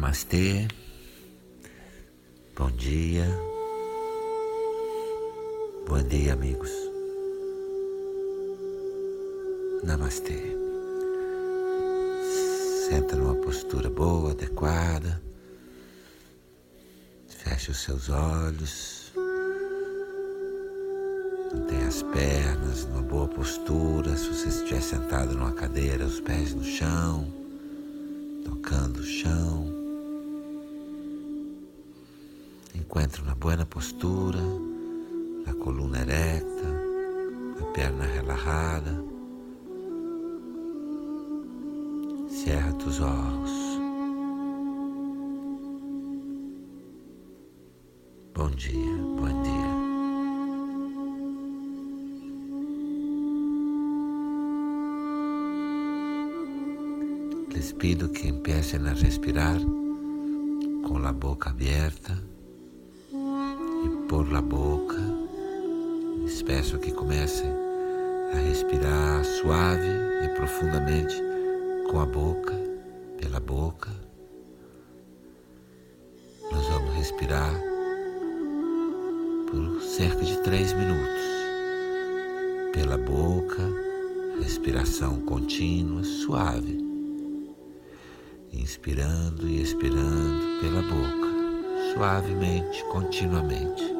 Namastê, 0.00 0.66
bom 2.56 2.70
dia, 2.70 3.26
bom 5.86 6.02
dia, 6.02 6.32
amigos. 6.32 6.70
Namastê. 9.84 10.56
Senta 12.88 13.14
numa 13.14 13.34
postura 13.44 13.90
boa, 13.90 14.30
adequada. 14.30 15.20
Feche 17.28 17.70
os 17.70 17.82
seus 17.82 18.08
olhos. 18.08 19.12
Mantém 21.52 21.82
as 21.82 22.02
pernas 22.04 22.86
numa 22.86 23.02
boa 23.02 23.28
postura. 23.28 24.16
Se 24.16 24.28
você 24.28 24.48
estiver 24.48 24.80
sentado 24.80 25.34
numa 25.34 25.52
cadeira, 25.52 26.06
os 26.06 26.20
pés 26.20 26.54
no 26.54 26.64
chão, 26.64 27.30
tocando 28.46 29.00
o 29.00 29.04
chão. 29.04 29.79
Encontre 32.74 33.20
uma 33.22 33.34
boa 33.34 33.66
postura, 33.66 34.38
a 35.46 35.54
coluna 35.54 35.98
erecta, 35.98 36.68
a 37.60 37.64
perna 37.72 38.04
relaxada. 38.04 39.04
Cerra 42.28 42.72
os 42.86 43.00
olhos. 43.00 43.50
Bom 48.34 48.50
dia, 48.50 48.96
bom 49.16 49.42
dia. 49.42 49.70
Les 57.52 57.72
pido 57.72 58.12
que 58.12 58.28
empiecen 58.28 58.86
a 58.86 58.94
respirar 58.94 59.60
con 60.82 61.02
la 61.02 61.12
boca 61.12 61.50
abierta 61.50 62.29
por 64.10 64.28
la 64.32 64.42
boca. 64.42 64.98
Peço 66.44 66.80
que 66.80 66.90
comecem 66.90 67.48
a 68.34 68.38
respirar 68.40 69.24
suave 69.24 69.86
e 70.24 70.28
profundamente 70.30 71.14
com 71.88 72.00
a 72.00 72.06
boca, 72.06 72.52
pela 73.20 73.38
boca. 73.38 73.88
Nós 76.50 76.66
vamos 76.66 76.92
respirar 76.96 77.54
por 79.48 79.80
cerca 79.80 80.24
de 80.24 80.42
três 80.42 80.72
minutos. 80.72 81.22
Pela 82.72 82.98
boca, 82.98 83.62
respiração 84.42 85.20
contínua, 85.20 86.02
suave. 86.02 86.84
Inspirando 88.52 89.48
e 89.48 89.62
expirando 89.62 90.60
pela 90.60 90.82
boca, 90.82 91.94
suavemente, 91.94 92.84
continuamente. 92.86 93.99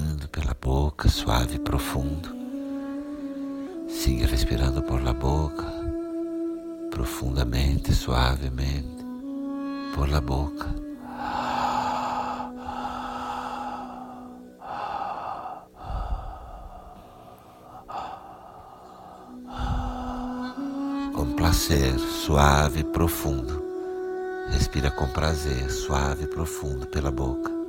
Respirando 0.00 0.28
pela 0.28 0.54
boca, 0.54 1.08
suave 1.08 1.56
e 1.56 1.58
profundo. 1.58 2.34
Siga 3.88 4.26
respirando 4.26 4.82
por 4.82 5.02
la 5.02 5.12
boca, 5.12 5.64
profundamente, 6.90 7.92
suavemente, 7.92 9.04
por 9.94 10.08
la 10.08 10.20
boca. 10.20 10.66
Com 21.14 21.34
prazer, 21.34 21.98
suave 21.98 22.80
e 22.80 22.84
profundo. 22.84 23.62
Respira 24.50 24.90
com 24.90 25.06
prazer, 25.08 25.70
suave 25.70 26.24
e 26.24 26.26
profundo 26.26 26.86
pela 26.86 27.10
boca. 27.10 27.59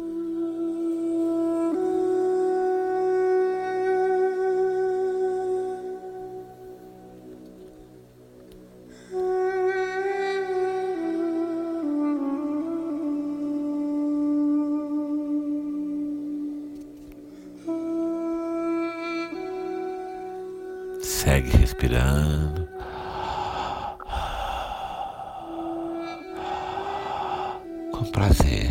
Com 28.01 28.09
prazer, 28.09 28.67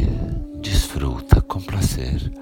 desfruta 0.61 1.41
com 1.41 1.61
prazer. 1.61 2.33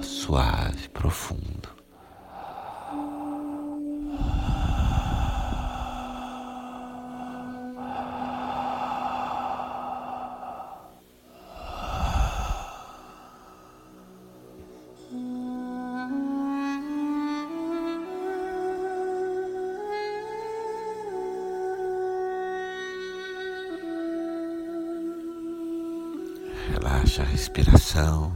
Suave, 0.00 0.88
profundo. 0.88 1.75
Relaxa 26.86 27.22
a 27.22 27.24
respiração 27.24 28.32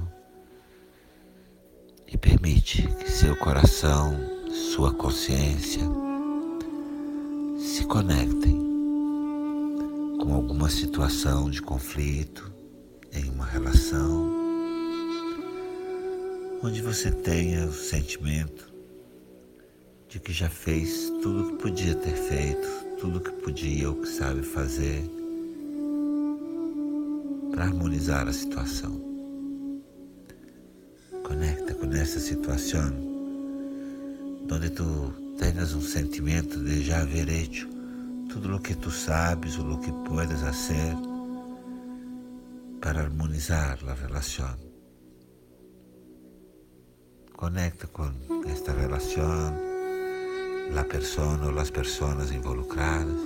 e 2.05 2.19
permite 2.19 2.83
que 2.83 3.09
seu 3.09 3.37
coração, 3.37 4.19
sua 4.75 4.93
consciência 4.93 5.83
se 7.57 7.85
conectem 7.85 8.59
com 10.21 10.35
alguma 10.35 10.69
situação 10.69 11.49
de 11.49 11.63
conflito 11.63 12.53
em 13.13 13.31
uma 13.31 13.47
relação 13.47 14.29
onde 16.61 16.83
você 16.83 17.13
tenha 17.13 17.67
o 17.67 17.73
sentimento 17.73 18.69
de 20.09 20.19
que 20.19 20.33
já 20.33 20.51
fez 20.51 21.09
tudo 21.23 21.43
o 21.45 21.47
que 21.53 21.63
podia 21.63 21.95
ter 21.95 22.17
feito, 22.17 22.69
tudo 22.99 23.19
o 23.19 23.21
que 23.21 23.31
podia 23.31 23.89
ou 23.89 23.95
que 23.95 24.09
sabe 24.09 24.43
fazer 24.43 25.20
para 27.61 27.69
harmonizar 27.69 28.27
a 28.27 28.33
situação. 28.33 28.99
Conecta 31.23 31.75
com 31.75 31.93
essa 31.93 32.19
situação 32.19 32.91
onde 34.51 34.71
tu 34.71 35.13
tenhas 35.39 35.75
um 35.75 35.83
sentimento 35.83 36.59
de 36.59 36.83
já 36.83 37.03
haver 37.03 37.29
hecho 37.29 37.69
tudo 38.31 38.57
o 38.57 38.61
que 38.61 38.75
tu 38.75 38.91
sabes 38.91 39.59
o 39.59 39.79
que 39.79 39.93
puedes 40.09 40.41
fazer 40.41 40.97
para 42.81 43.03
harmonizar 43.03 43.79
a 43.87 43.93
relação. 43.93 44.57
Conecta 47.37 47.87
com 47.89 48.11
esta 48.49 48.73
relação, 48.73 49.55
a 50.75 50.85
pessoa 50.85 51.53
ou 51.53 51.59
as 51.59 51.71
pessoas 51.71 52.33
involucradas. 52.33 53.21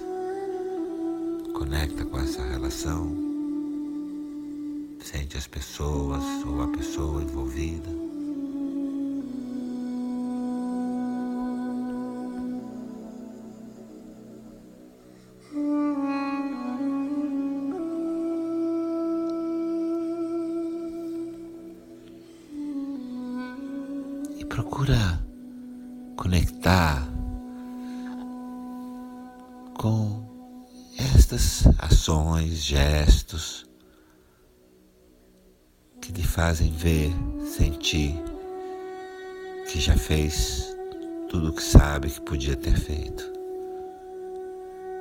Conecta 1.56 2.04
com 2.04 2.19
essa 2.19 2.42
relação 2.42 3.24
Sente 5.05 5.37
as 5.37 5.47
pessoas 5.47 6.25
ou 6.47 6.62
a 6.62 6.69
pessoa 6.69 7.23
envolvida. 7.23 7.91
E 24.39 24.45
procura 24.47 25.23
conectar 26.17 27.06
com 29.75 30.27
estas 30.97 31.67
ações, 31.79 32.55
gestos 32.55 33.63
que 36.05 36.12
lhe 36.12 36.23
fazem 36.23 36.71
ver, 36.71 37.11
sentir 37.47 38.15
que 39.67 39.81
já 39.81 39.97
fez 39.97 40.77
tudo 41.31 41.49
o 41.49 41.53
que 41.55 41.62
sabe 41.62 42.11
que 42.11 42.21
podia 42.21 42.55
ter 42.55 42.77
feito. 42.77 43.25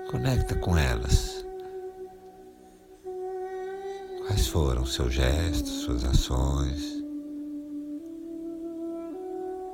Conecta 0.09 0.55
com 0.55 0.77
elas. 0.77 1.45
Quais 4.25 4.47
foram 4.47 4.85
seus 4.85 5.13
gestos, 5.13 5.81
suas 5.81 6.05
ações? 6.05 7.03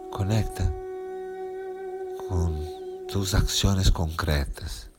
Conecta 0.10 0.74
com 2.28 3.06
tus 3.08 3.36
ações 3.36 3.92
concretas 3.92 4.90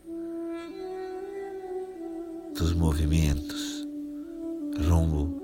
tus 2.55 2.73
movimentos 2.73 3.87
rumbo 4.87 5.39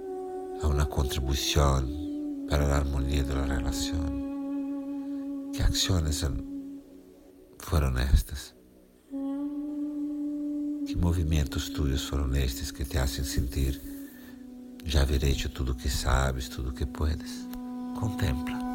a 0.63 0.67
una 0.67 0.87
contribución 0.87 2.47
para 2.49 2.67
la 2.67 2.79
armonía 2.79 3.25
de 3.25 3.35
la 3.35 3.47
relación. 3.47 5.51
¿Qué 5.53 5.63
acciones 5.63 6.25
fueron 7.59 7.99
estas? 7.99 8.55
Que 10.87 10.97
movimentos 10.97 11.73
tuyos 11.73 12.09
foram 12.09 12.35
estes 12.35 12.73
que 12.73 12.85
te 12.85 12.99
hacen 12.99 13.25
sentir 13.25 13.81
já 14.85 15.03
haver 15.03 15.25
hecho 15.25 15.51
tudo 15.51 15.77
que 15.77 15.91
sabes, 15.91 16.49
tudo 16.49 16.73
que 16.73 16.87
puedes? 16.87 17.47
Contempla. 17.99 18.66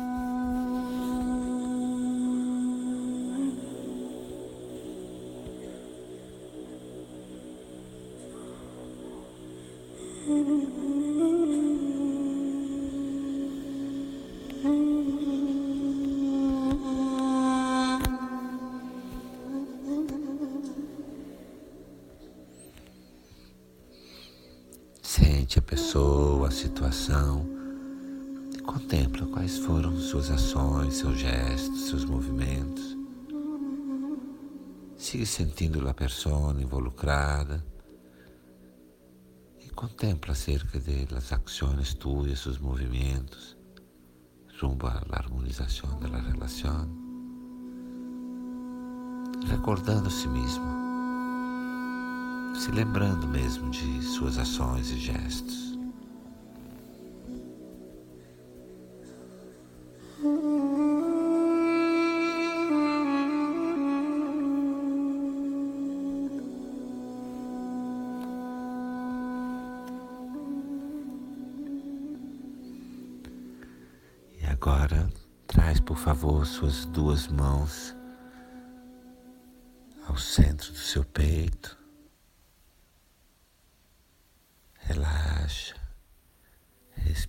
Sente 25.52 25.60
a 25.60 25.64
pessoa, 25.64 26.48
a 26.48 26.52
situação. 26.52 27.46
E 28.54 28.60
contempla 28.60 29.28
quais 29.28 29.58
foram 29.58 29.94
suas 29.98 30.32
ações, 30.32 30.94
seus 30.94 31.20
gestos, 31.20 31.90
seus 31.90 32.06
movimentos. 32.06 32.98
Siga 34.96 35.26
sentindo 35.26 35.86
a 35.90 35.94
pessoa 35.94 36.54
involucrada. 36.54 37.62
Contempla 39.76 40.32
acerca 40.32 40.80
das 40.80 41.34
ações 41.34 41.96
tuas, 41.96 42.40
seus 42.40 42.58
movimentos, 42.58 43.58
rumbo 44.62 44.88
à 44.88 45.04
harmonização 45.12 46.00
da 46.00 46.18
relação, 46.18 46.90
recordando 49.50 50.08
a 50.08 50.12
si 50.12 50.30
mesmo, 50.30 50.81
se 52.56 52.72
lembrando 52.72 53.28
mesmo 53.28 53.70
de 53.70 54.02
suas 54.04 54.38
ações 54.38 54.90
e 54.92 54.98
gestos. 54.98 55.72
Agora, 74.64 75.10
traz 75.48 75.80
por 75.80 75.98
favor 75.98 76.46
suas 76.46 76.86
duas 76.86 77.28
mãos 77.28 77.96
ao 80.08 80.16
centro 80.16 80.72
do 80.72 80.78
seu 80.78 81.04
peito. 81.04 81.76
Relaxa, 84.76 85.76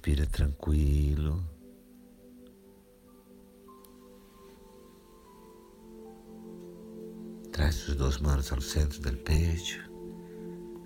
respira 0.03 0.27
tranquilo. 0.27 1.41
Traz 7.53 7.77
suas 7.77 7.97
duas 7.97 8.19
mãos 8.19 8.53
ao 8.53 8.61
centro 8.61 9.01
do 9.01 9.17
peito. 9.19 9.89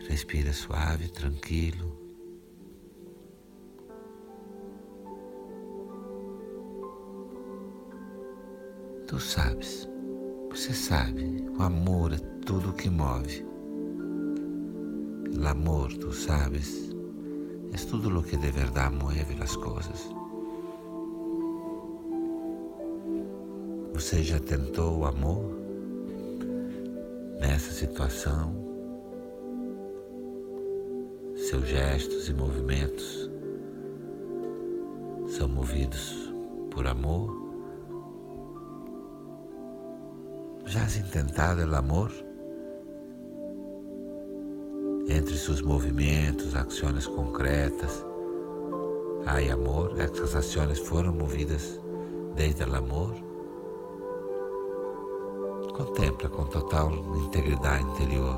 Respira 0.06 0.52
suave, 0.52 1.08
tranquilo. 1.08 1.96
Tu 9.06 9.18
sabes, 9.18 9.88
você 10.50 10.74
sabe, 10.74 11.42
o 11.58 11.62
amor 11.62 12.12
é 12.12 12.18
tudo 12.44 12.74
que 12.74 12.90
move. 12.90 13.46
O 15.40 15.46
amor, 15.48 15.90
tu 15.94 16.12
sabes, 16.12 16.95
é 17.76 17.90
tudo 17.90 18.18
o 18.18 18.22
que 18.22 18.38
de 18.38 18.50
verdade 18.50 18.96
move 18.96 19.42
as 19.42 19.54
coisas. 19.56 20.08
Você 23.92 24.22
já 24.22 24.40
tentou 24.40 25.00
o 25.00 25.04
amor 25.04 25.44
nessa 27.38 27.72
situação? 27.72 28.54
Seus 31.36 31.68
gestos 31.68 32.28
e 32.30 32.32
movimentos 32.32 33.30
são 35.28 35.48
movidos 35.48 36.32
por 36.70 36.86
amor? 36.86 37.44
¿Ya 40.66 40.82
has 40.82 40.96
intentado 40.96 41.62
el 41.62 41.74
amor? 41.74 42.25
Entre 45.08 45.38
seus 45.38 45.62
movimentos, 45.62 46.56
ações 46.56 47.06
concretas, 47.06 48.04
há 49.24 49.52
amor? 49.52 49.94
Essas 50.00 50.34
ações 50.34 50.80
foram 50.80 51.12
movidas 51.12 51.80
desde 52.34 52.64
o 52.64 52.74
amor? 52.74 53.14
Contempla 55.76 56.28
com 56.28 56.44
total 56.46 56.92
integridade 57.24 57.84
interior. 57.84 58.36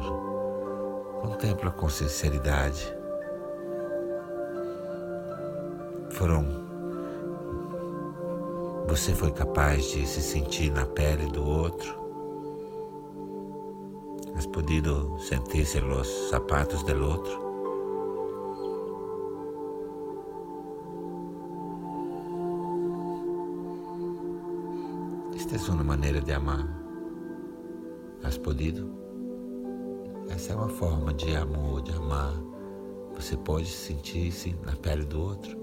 Contempla 1.22 1.70
com 1.70 1.88
sinceridade. 1.88 2.94
Foram. 6.10 6.68
Você 8.88 9.14
foi 9.14 9.30
capaz 9.30 9.90
de 9.90 10.06
se 10.06 10.20
sentir 10.20 10.70
na 10.70 10.84
pele 10.84 11.30
do 11.30 11.42
outro? 11.42 11.97
¿Has 14.38 14.46
podido 14.46 15.18
sentirse 15.18 15.80
los 15.80 16.06
zapatos 16.30 16.86
del 16.86 17.02
otro? 17.02 17.48
Esta 25.34 25.56
é 25.56 25.74
uma 25.74 25.82
maneira 25.82 26.20
de 26.20 26.32
amar. 26.32 26.68
Has 28.22 28.38
podido? 28.38 28.88
Essa 30.28 30.52
é 30.52 30.54
uma 30.54 30.68
forma 30.68 31.12
de 31.14 31.34
amor, 31.34 31.82
de 31.82 31.90
amar. 31.94 32.40
Você 33.16 33.36
pode 33.36 33.66
sentir-se 33.66 34.54
na 34.64 34.76
pele 34.76 35.04
do 35.04 35.20
outro. 35.20 35.57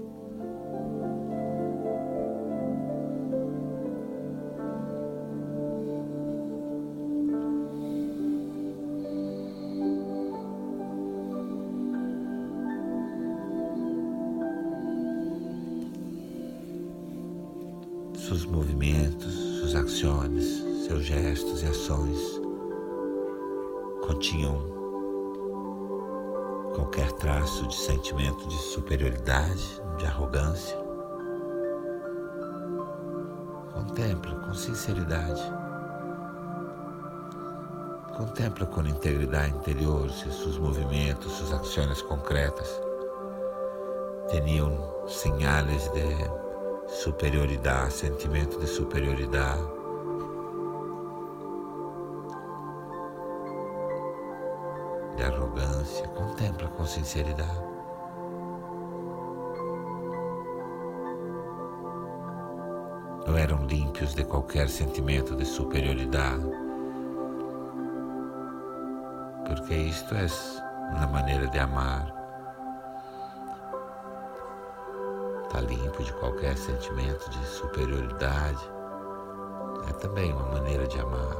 Seus 18.26 18.44
movimentos, 18.44 19.32
suas 19.60 19.74
ações, 19.76 20.64
seus 20.86 21.04
gestos 21.04 21.62
e 21.62 21.66
ações 21.66 22.40
continham 24.04 24.60
qualquer 26.74 27.12
traço 27.12 27.68
de 27.68 27.76
sentimento 27.76 28.48
de 28.48 28.56
superioridade, 28.56 29.80
de 29.96 30.06
arrogância. 30.06 30.76
Contempla 33.72 34.34
com 34.40 34.54
sinceridade. 34.54 35.42
Contempla 38.16 38.66
com 38.66 38.82
integridade 38.82 39.54
interior 39.54 40.10
se 40.10 40.32
seus 40.32 40.58
movimentos, 40.58 41.32
suas 41.32 41.52
ações 41.52 42.02
concretas 42.02 42.68
tinham 44.28 45.06
sinais 45.06 45.88
de 45.92 46.45
superioridade, 46.88 47.92
sentimento 47.92 48.58
de 48.58 48.66
superioridade 48.66 49.62
de 55.16 55.22
arrogância, 55.22 56.06
contempla 56.08 56.68
com 56.68 56.84
sinceridade. 56.84 57.64
Não 63.26 63.36
eram 63.36 63.66
límpios 63.66 64.14
de 64.14 64.24
qualquer 64.24 64.68
sentimento 64.68 65.34
de 65.34 65.44
superioridade, 65.44 66.44
porque 69.46 69.74
isto 69.74 70.14
é 70.14 70.26
uma 70.94 71.06
maneira 71.06 71.48
de 71.48 71.58
amar. 71.58 72.15
Está 75.46 75.60
limpo 75.60 76.02
de 76.02 76.12
qualquer 76.14 76.56
sentimento 76.56 77.30
de 77.30 77.46
superioridade. 77.46 78.68
É 79.88 79.92
também 79.94 80.32
uma 80.32 80.46
maneira 80.46 80.86
de 80.86 80.98
amar. 80.98 81.36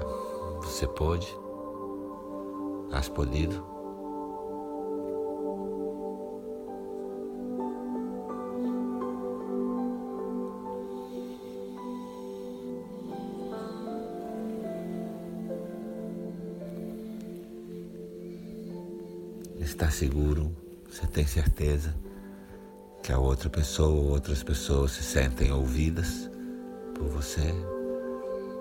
Você 0.63 0.87
pode 0.87 1.37
Has 2.93 3.09
podido? 3.09 3.63
Está 19.61 19.91
seguro? 19.91 20.51
Você 20.89 21.07
tem 21.07 21.27
certeza 21.27 21.95
que 23.07 23.13
a 23.13 23.21
outra 23.21 23.49
pessoa 23.49 23.89
ou 23.89 24.11
outras 24.11 24.43
pessoas 24.43 24.91
se 24.91 25.03
sentem 25.05 25.53
ouvidas 25.53 26.29
por 26.93 27.07
você? 27.07 27.55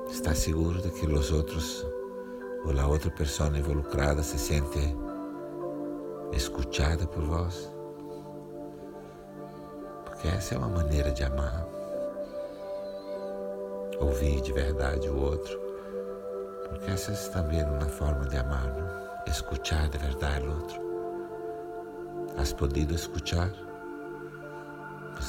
Está 0.08 0.36
seguro 0.36 0.80
de 0.84 0.92
que 0.92 1.08
os 1.08 1.32
outros 1.32 1.84
ou 2.64 2.80
a 2.80 2.86
outra 2.86 3.10
pessoa 3.10 3.50
involucrada 3.58 4.22
se 4.22 4.38
sente 4.38 4.96
escutada 6.32 7.08
por 7.08 7.24
vós. 7.24 7.72
Porque 10.06 10.28
essa 10.28 10.54
é 10.54 10.58
uma 10.60 10.70
maneira 10.70 11.10
de 11.10 11.24
amar. 11.24 11.66
Ouvir 14.00 14.42
de 14.42 14.54
verdade 14.54 15.10
o 15.10 15.24
outro. 15.24 15.60
Porque 16.70 16.92
essa 16.92 17.14
é 17.14 17.16
também 17.32 17.64
uma 17.64 17.88
forma 17.88 18.28
de 18.28 18.38
amar, 18.38 18.68
não? 18.78 19.26
escuchar 19.26 19.90
de 19.90 19.98
verdade 19.98 20.46
o 20.46 20.52
outro. 20.52 20.82
Has 22.38 22.54
podido 22.54 22.94
escuchar? 22.94 23.52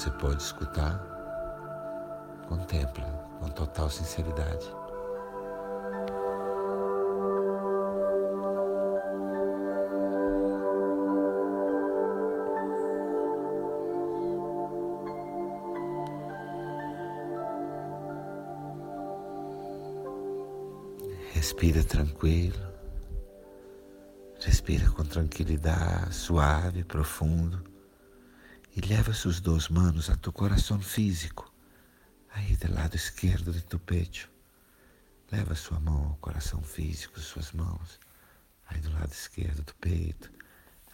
Você 0.07 0.13
pode 0.13 0.41
escutar? 0.41 1.01
Contempla 2.49 3.05
com 3.41 3.49
total 3.49 3.91
sinceridade. 3.91 4.73
Respira 21.33 21.83
tranquilo. 21.83 22.55
Respira 24.39 24.89
com 24.93 25.05
tranquilidade, 25.05 26.15
suave, 26.15 26.85
profundo. 26.85 27.76
E 28.77 28.81
leva 28.83 29.15
suas 29.15 29.41
duas 29.41 29.71
mãos 29.71 30.11
a 30.11 30.17
tu 30.17 30.31
coração 30.31 30.79
físico, 30.79 31.51
aí 32.35 32.55
do 32.57 32.75
lado 32.75 32.95
esquerdo 32.95 33.51
de 33.51 33.63
tu 33.63 33.79
peito. 33.79 34.29
Leva 35.33 35.55
sua 35.55 35.81
mão 35.81 36.11
ao 36.11 36.17
coração 36.17 36.61
físico, 36.61 37.19
suas 37.19 37.53
mãos, 37.53 37.99
aí 38.69 38.79
do 38.81 38.93
lado 38.93 39.11
esquerdo 39.11 39.63
do 39.63 39.75
peito. 39.77 40.31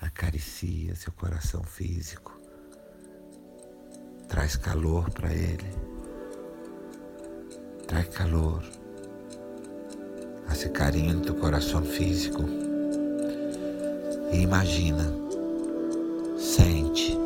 Acaricia 0.01 0.95
seu 0.95 1.12
coração 1.12 1.65
físico. 1.65 2.41
Traz 4.29 4.55
calor 4.55 5.11
para 5.11 5.35
ele. 5.35 5.69
Traz 7.89 8.07
calor 8.11 8.62
esse 10.53 10.69
carinho 10.69 11.15
no 11.15 11.23
teu 11.23 11.35
coração 11.35 11.83
físico. 11.85 12.45
E 14.33 14.37
imagina, 14.37 15.05
sente 16.39 17.22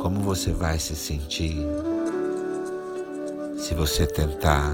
como 0.00 0.20
você 0.20 0.52
vai 0.52 0.78
se 0.78 0.94
sentir 0.94 1.66
se 3.58 3.74
você 3.74 4.06
tentar, 4.06 4.72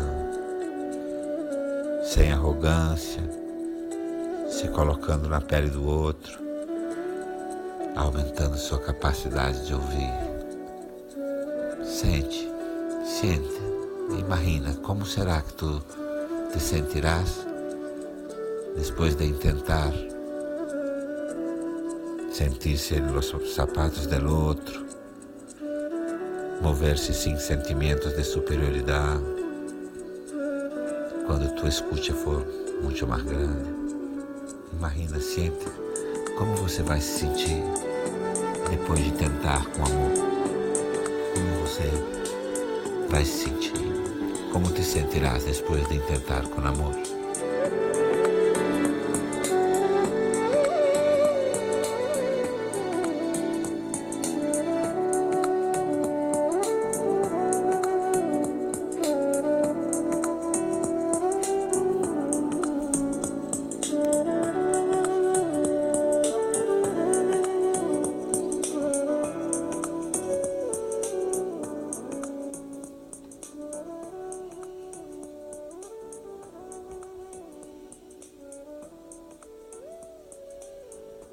sem 2.04 2.30
arrogância, 2.30 3.22
se 4.48 4.68
colocando 4.68 5.28
na 5.28 5.40
pele 5.40 5.68
do 5.68 5.84
outro, 5.84 6.38
aumentando 7.96 8.56
sua 8.56 8.78
capacidade 8.78 9.66
de 9.66 9.74
ouvir. 9.74 10.12
Sente, 11.82 12.48
sente, 13.04 13.60
imagina 14.18 14.74
como 14.82 15.04
será 15.04 15.40
que 15.40 15.54
tu 15.54 15.82
te 16.52 16.60
sentirás 16.60 17.44
después 18.76 19.16
de 19.16 19.26
intentar 19.26 19.92
sentirse 22.30 22.96
en 22.98 23.12
los 23.12 23.34
zapatos 23.54 24.08
del 24.08 24.26
otro, 24.26 24.84
moverse 26.60 27.12
sin 27.12 27.38
sentimientos 27.38 28.16
de 28.16 28.24
superioridad, 28.24 29.20
quando 31.26 31.54
tu 31.54 31.66
escucha 31.66 32.14
for 32.14 32.44
muito 32.82 33.06
mais 33.06 33.22
grande. 33.22 33.70
Imagina, 34.72 35.20
siente 35.20 35.66
como 36.36 36.54
você 36.56 36.82
vai 36.82 37.00
se 37.00 37.20
sentir 37.20 37.62
depois 38.70 39.02
de 39.04 39.12
tentar 39.12 39.64
com 39.66 39.84
amor. 39.84 40.12
Como 41.34 41.66
você 41.66 41.90
vai 43.08 43.24
se 43.24 43.44
sentir? 43.44 43.72
Como 44.52 44.70
te 44.70 44.82
sentirás 44.82 45.44
depois 45.44 45.88
de 45.88 45.98
tentar 46.00 46.46
com 46.48 46.60
amor? 46.60 47.13